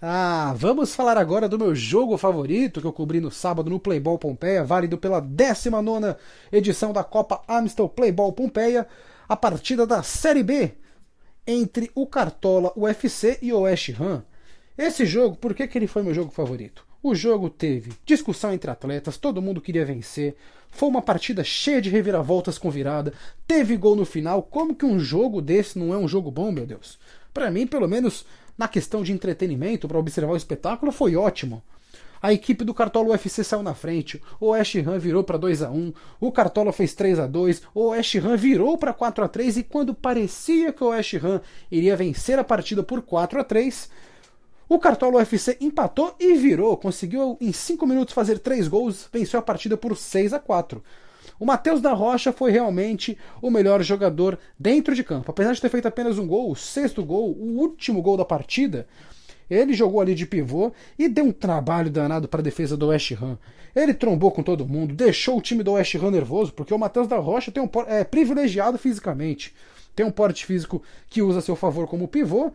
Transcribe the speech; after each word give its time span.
Ah, 0.00 0.52
vamos 0.54 0.94
falar 0.94 1.16
agora 1.16 1.48
do 1.48 1.58
meu 1.58 1.74
jogo 1.74 2.18
favorito 2.18 2.82
que 2.82 2.86
eu 2.86 2.92
cobri 2.92 3.18
no 3.18 3.30
sábado 3.30 3.70
no 3.70 3.80
Playball 3.80 4.18
Pompeia, 4.18 4.62
válido 4.62 4.98
pela 4.98 5.20
19 5.20 6.16
edição 6.52 6.92
da 6.92 7.02
Copa 7.02 7.42
Amstel 7.48 7.88
Playball 7.88 8.30
Pompeia, 8.34 8.86
a 9.26 9.34
partida 9.34 9.86
da 9.86 10.02
Série 10.02 10.42
B 10.42 10.74
entre 11.46 11.90
o 11.94 12.06
Cartola 12.06 12.74
UFC 12.76 13.38
e 13.40 13.54
o 13.54 13.60
West 13.60 13.88
Ham. 13.98 14.22
Esse 14.76 15.06
jogo, 15.06 15.36
por 15.36 15.54
que, 15.54 15.66
que 15.66 15.78
ele 15.78 15.86
foi 15.86 16.02
meu 16.02 16.12
jogo 16.12 16.30
favorito? 16.30 16.84
O 17.02 17.14
jogo 17.14 17.48
teve 17.48 17.92
discussão 18.04 18.52
entre 18.52 18.70
atletas, 18.70 19.16
todo 19.16 19.40
mundo 19.40 19.62
queria 19.62 19.86
vencer. 19.86 20.36
Foi 20.68 20.90
uma 20.90 21.00
partida 21.00 21.42
cheia 21.42 21.80
de 21.80 21.88
reviravoltas 21.88 22.58
com 22.58 22.70
virada. 22.70 23.14
Teve 23.46 23.76
gol 23.78 23.96
no 23.96 24.04
final. 24.04 24.42
Como 24.42 24.74
que 24.74 24.84
um 24.84 24.98
jogo 24.98 25.40
desse 25.40 25.78
não 25.78 25.94
é 25.94 25.96
um 25.96 26.08
jogo 26.08 26.30
bom, 26.30 26.52
meu 26.52 26.66
Deus? 26.66 26.98
Para 27.32 27.50
mim, 27.50 27.66
pelo 27.66 27.88
menos 27.88 28.26
na 28.56 28.68
questão 28.68 29.02
de 29.02 29.12
entretenimento, 29.12 29.88
para 29.88 29.98
observar 29.98 30.32
o 30.32 30.36
espetáculo, 30.36 30.92
foi 30.92 31.16
ótimo. 31.16 31.62
A 32.20 32.32
equipe 32.32 32.64
do 32.64 32.74
Cartola 32.74 33.10
UFC 33.10 33.44
saiu 33.44 33.62
na 33.62 33.74
frente, 33.74 34.22
o 34.40 34.48
West 34.48 34.74
Ham 34.76 34.98
virou 34.98 35.22
para 35.22 35.36
2 35.36 35.62
a 35.62 35.70
1, 35.70 35.92
o 36.18 36.32
Cartola 36.32 36.72
fez 36.72 36.94
3 36.94 37.18
a 37.18 37.26
2, 37.26 37.62
o 37.74 37.88
West 37.88 38.14
Ham 38.16 38.36
virou 38.36 38.78
para 38.78 38.92
4 38.92 39.24
a 39.24 39.28
3 39.28 39.58
e 39.58 39.62
quando 39.62 39.94
parecia 39.94 40.72
que 40.72 40.82
o 40.82 40.88
West 40.88 41.14
Ham 41.14 41.40
iria 41.70 41.94
vencer 41.94 42.38
a 42.38 42.44
partida 42.44 42.82
por 42.82 43.02
4 43.02 43.38
a 43.38 43.44
3, 43.44 43.90
o 44.68 44.78
Cartola 44.78 45.18
UFC 45.18 45.58
empatou 45.60 46.16
e 46.18 46.34
virou, 46.34 46.76
conseguiu 46.76 47.36
em 47.40 47.52
5 47.52 47.86
minutos 47.86 48.14
fazer 48.14 48.38
3 48.38 48.66
gols, 48.66 49.08
venceu 49.12 49.38
a 49.38 49.42
partida 49.42 49.76
por 49.76 49.96
6 49.96 50.32
a 50.32 50.40
4. 50.40 50.82
O 51.38 51.44
Matheus 51.44 51.80
da 51.80 51.92
Rocha 51.92 52.32
foi 52.32 52.50
realmente 52.50 53.18
o 53.42 53.50
melhor 53.50 53.82
jogador 53.82 54.38
dentro 54.58 54.94
de 54.94 55.04
campo. 55.04 55.30
Apesar 55.30 55.52
de 55.52 55.60
ter 55.60 55.68
feito 55.68 55.86
apenas 55.86 56.18
um 56.18 56.26
gol, 56.26 56.50
o 56.50 56.56
sexto 56.56 57.04
gol, 57.04 57.30
o 57.30 57.58
último 57.58 58.00
gol 58.00 58.16
da 58.16 58.24
partida, 58.24 58.86
ele 59.48 59.74
jogou 59.74 60.00
ali 60.00 60.14
de 60.14 60.26
pivô 60.26 60.72
e 60.98 61.08
deu 61.08 61.26
um 61.26 61.32
trabalho 61.32 61.90
danado 61.90 62.26
para 62.26 62.40
a 62.40 62.44
defesa 62.44 62.76
do 62.76 62.88
West 62.88 63.12
Ham. 63.12 63.38
Ele 63.74 63.92
trombou 63.92 64.30
com 64.30 64.42
todo 64.42 64.66
mundo, 64.66 64.94
deixou 64.94 65.38
o 65.38 65.42
time 65.42 65.62
do 65.62 65.72
West 65.72 65.94
Ham 65.94 66.10
nervoso, 66.10 66.52
porque 66.52 66.72
o 66.72 66.78
Matheus 66.78 67.06
da 67.06 67.18
Rocha 67.18 67.52
tem 67.52 67.62
um, 67.62 67.68
é 67.86 68.02
privilegiado 68.02 68.78
fisicamente. 68.78 69.54
Tem 69.94 70.04
um 70.04 70.10
porte 70.10 70.44
físico 70.44 70.82
que 71.08 71.22
usa 71.22 71.38
a 71.38 71.42
seu 71.42 71.54
favor 71.54 71.86
como 71.86 72.08
pivô 72.08 72.52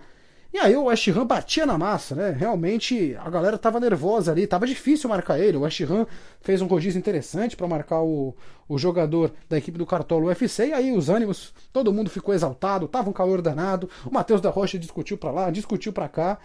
e 0.54 0.58
aí 0.58 0.76
o 0.76 0.84
West 0.84 1.08
Ham 1.08 1.26
batia 1.26 1.66
na 1.66 1.78
massa, 1.78 2.14
né? 2.14 2.36
Realmente 2.38 3.16
a 3.20 3.30
galera 3.30 3.58
tava 3.58 3.80
nervosa 3.80 4.34
ali, 4.34 4.46
tava 4.46 4.68
difícil 4.68 5.10
marcar 5.10 5.40
ele. 5.40 5.56
O 5.56 5.62
West 5.62 5.80
Ham 5.82 6.06
fez 6.42 6.62
um 6.62 6.68
rodízio 6.68 7.00
interessante 7.00 7.56
para 7.56 7.68
marcar 7.68 8.02
o, 8.02 8.36
o 8.68 8.78
jogador 8.78 9.32
da 9.50 9.58
equipe 9.58 9.78
do 9.78 9.86
Cartola 9.86 10.26
UFC, 10.26 10.68
e 10.68 10.74
aí 10.74 10.92
os 10.92 11.08
ânimos, 11.08 11.54
todo 11.72 11.94
mundo 11.94 12.10
ficou 12.10 12.34
exaltado, 12.34 12.88
tava 12.88 13.10
um 13.10 13.14
calor 13.14 13.42
danado. 13.42 13.90
O 14.06 14.14
Matheus 14.14 14.42
da 14.42 14.50
Rocha 14.50 14.78
discutiu 14.78 15.18
para 15.18 15.32
lá, 15.32 15.50
discutiu 15.50 15.94
para 15.94 16.10
cá. 16.10 16.38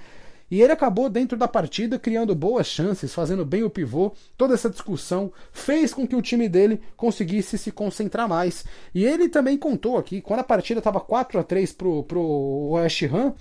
E 0.48 0.62
ele 0.62 0.72
acabou 0.72 1.10
dentro 1.10 1.36
da 1.36 1.48
partida 1.48 1.98
criando 1.98 2.32
boas 2.32 2.68
chances, 2.68 3.12
fazendo 3.12 3.44
bem 3.44 3.64
o 3.64 3.70
pivô. 3.70 4.12
Toda 4.36 4.54
essa 4.54 4.70
discussão 4.70 5.32
fez 5.50 5.92
com 5.92 6.06
que 6.06 6.14
o 6.14 6.22
time 6.22 6.48
dele 6.48 6.80
conseguisse 6.96 7.58
se 7.58 7.72
concentrar 7.72 8.28
mais. 8.28 8.64
E 8.94 9.04
ele 9.04 9.28
também 9.28 9.58
contou 9.58 9.98
aqui, 9.98 10.20
quando 10.20 10.40
a 10.40 10.44
partida 10.44 10.78
estava 10.78 11.00
4 11.00 11.40
a 11.40 11.42
3 11.42 11.72
pro, 11.72 12.04
pro 12.04 12.68
West 12.70 13.02
Ham, 13.02 13.34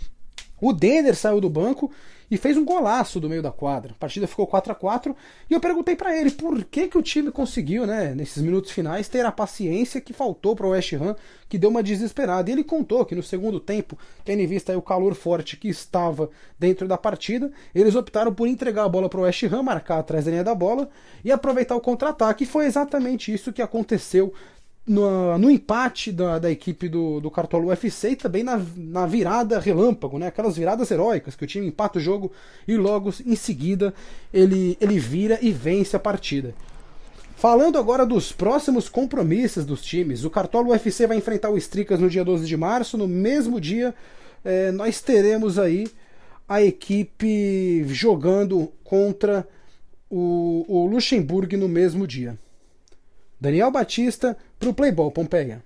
o 0.60 0.72
Denner 0.74 1.16
saiu 1.16 1.42
do 1.42 1.50
banco 1.50 1.92
e 2.30 2.38
fez 2.38 2.58
um 2.58 2.66
golaço 2.66 3.20
do 3.20 3.30
meio 3.30 3.42
da 3.42 3.52
quadra. 3.52 3.92
A 3.94 4.00
partida 4.00 4.28
ficou 4.28 4.48
4 4.48 4.72
a 4.72 4.76
4 4.76 5.16
e 5.50 5.54
eu 5.54 5.60
perguntei 5.60 5.96
para 5.96 6.18
ele 6.18 6.32
por 6.32 6.64
que, 6.64 6.88
que 6.88 6.98
o 6.98 7.02
time 7.02 7.32
conseguiu, 7.32 7.86
né, 7.86 8.14
nesses 8.16 8.42
minutos 8.42 8.72
finais, 8.72 9.08
ter 9.08 9.26
a 9.26 9.32
paciência 9.32 10.02
que 10.02 10.14
faltou 10.14 10.56
para 10.56 10.66
o 10.66 10.70
West 10.70 10.94
Ham, 10.94 11.16
que 11.48 11.58
deu 11.58 11.70
uma 11.70 11.84
desesperada. 11.84 12.50
E 12.50 12.54
ele 12.54 12.64
contou 12.64 13.06
que 13.06 13.16
no 13.16 13.22
segundo 13.22 13.60
tempo, 13.60 13.98
tendo 14.24 14.42
em 14.42 14.48
vista 14.48 14.76
o 14.78 14.82
calor 14.82 15.14
forte 15.14 15.58
que 15.58 15.68
estava 15.68 16.30
dentro 16.58 16.88
da 16.88 16.98
partida, 16.98 17.52
eles 17.74 17.96
optaram 17.96 18.34
por 18.34 18.48
entregar 18.48 18.86
a 18.86 18.90
bola 18.90 19.10
para 19.10 19.20
o 19.20 19.24
West 19.24 19.44
Ham, 19.44 19.64
marcar 19.64 20.00
atrás 20.00 20.26
da 20.26 20.32
linha 20.32 20.44
da 20.44 20.56
bola 20.56 20.90
e 21.24 21.32
aproveitar 21.32 21.76
o 21.76 21.82
contra-ataque. 21.82 22.44
E 22.44 22.48
foi 22.48 22.66
exatamente 22.66 23.32
isso 23.32 23.54
que 23.54 23.62
aconteceu 23.62 24.34
no, 24.88 25.38
no, 25.38 25.50
empate 25.50 26.12
da, 26.12 26.38
da 26.38 26.52
equipe 26.52 26.88
do, 26.88 27.20
do 27.20 27.32
Cartola 27.32 27.66
UFC 27.66 28.12
e 28.12 28.16
também 28.16 28.44
na, 28.44 28.62
na 28.78 29.06
virada 29.06 29.60
relâmpago, 29.60 30.20
né? 30.20 30.28
aquelas 30.28 30.56
viradas 30.56 30.92
heróicas 30.92 31.36
que 31.36 31.44
o 31.44 31.48
time 31.48 31.68
empata 31.68 31.98
o 31.98 32.02
jogo 32.02 32.32
e 32.68 32.78
logo 32.78 33.12
em 33.26 33.36
seguida 33.36 33.94
ele, 34.34 34.78
ele 34.80 35.00
vira 35.00 35.40
e 35.42 35.52
vence 35.52 35.96
a 35.96 36.00
partida. 36.00 36.54
Falando 37.36 37.78
agora 37.78 38.06
dos 38.06 38.32
próximos 38.32 38.88
compromissos 38.88 39.66
dos 39.66 39.82
times, 39.82 40.24
o 40.24 40.30
Cartola 40.30 40.70
UFC 40.70 41.06
vai 41.06 41.18
enfrentar 41.18 41.50
o 41.50 41.58
Stricas 41.58 42.00
no 42.00 42.10
dia 42.10 42.24
12 42.24 42.46
de 42.48 42.56
março. 42.56 42.98
No 42.98 43.08
mesmo 43.08 43.60
dia, 43.60 43.94
é, 44.44 44.72
nós 44.72 45.02
teremos 45.02 45.60
aí 45.60 45.88
a 46.48 46.62
equipe 46.62 47.84
jogando 47.90 48.72
contra 48.84 49.46
o, 50.10 50.66
o 50.68 50.88
Luxemburgo 50.88 51.58
no 51.58 51.68
mesmo 51.68 52.08
dia. 52.08 52.38
Daniel 53.42 53.72
Batista 53.72 54.38
para 54.60 54.70
o 54.70 54.74
Playboy 54.74 55.12
Pompeia. 55.12 55.66